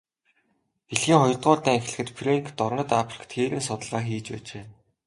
Дэлхийн 0.87 1.19
хоёрдугаар 1.21 1.59
дайн 1.63 1.77
эхлэхэд 1.79 2.09
Фрэнк 2.17 2.45
дорнод 2.59 2.89
Африкт 3.01 3.29
хээрийн 3.35 3.63
судалгаа 3.67 4.03
хийж 4.07 4.25
байжээ. 4.33 4.63